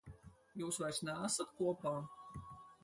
Jūs 0.61 0.79
vairs 0.83 1.03
neesat 1.11 1.55
kopā? 1.61 1.95